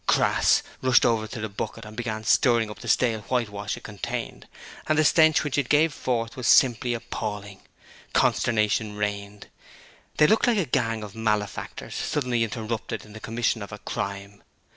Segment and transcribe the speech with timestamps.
[0.07, 4.47] Crass rushed over to the bucket and began stirring up the stale whitewash it contained,
[4.87, 7.61] and the stench which it gave forth was simply appalling.
[8.11, 9.45] Consternation reigned.
[10.17, 14.41] They looked like a gang of malefactors suddenly interrupted in the commission of a crime.